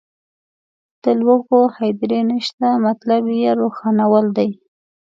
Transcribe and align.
د 1.03 1.05
لوږو 1.19 1.59
هدیرې 1.77 2.21
نشته 2.31 2.67
مطلب 2.85 3.23
یې 3.41 3.51
روښانول 3.59 4.25
دي. 4.37 4.49